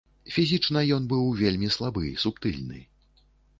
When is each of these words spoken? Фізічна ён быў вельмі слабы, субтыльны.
Фізічна 0.35 0.79
ён 0.95 1.03
быў 1.11 1.27
вельмі 1.43 1.69
слабы, 1.77 2.03
субтыльны. 2.25 2.83